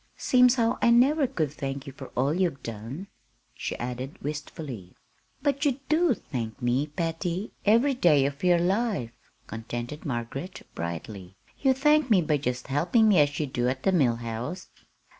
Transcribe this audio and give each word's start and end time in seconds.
Seems 0.17 0.55
how 0.55 0.79
I 0.81 0.89
never 0.89 1.27
could 1.27 1.51
thank 1.53 1.85
ye 1.85 1.93
fur 1.93 2.09
all 2.17 2.33
you've 2.33 2.63
done," 2.63 3.05
she 3.53 3.75
added 3.77 4.17
wistfully. 4.19 4.95
"But 5.43 5.63
you 5.63 5.77
do 5.89 6.15
thank 6.15 6.59
me, 6.59 6.87
Patty, 6.87 7.51
every 7.67 7.93
day 7.93 8.25
of 8.25 8.43
your 8.43 8.57
life," 8.57 9.11
contended 9.45 10.03
Margaret, 10.03 10.65
brightly. 10.73 11.35
"You 11.59 11.73
thank 11.75 12.09
me 12.09 12.23
by 12.23 12.37
just 12.37 12.65
helping 12.65 13.07
me 13.09 13.19
as 13.19 13.39
you 13.39 13.45
do 13.45 13.69
at 13.69 13.83
the 13.83 13.91
Mill 13.91 14.15
House." 14.15 14.69